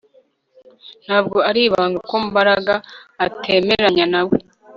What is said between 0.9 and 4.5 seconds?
Ntabwo ari ibanga ko Mbaraga atemeranya nawe